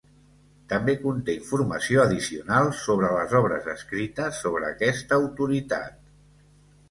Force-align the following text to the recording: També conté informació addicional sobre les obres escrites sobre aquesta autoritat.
També 0.71 0.93
conté 1.01 1.33
informació 1.39 1.99
addicional 2.03 2.71
sobre 2.79 3.11
les 3.17 3.35
obres 3.41 3.69
escrites 3.75 4.39
sobre 4.45 4.69
aquesta 4.73 5.21
autoritat. 5.27 6.01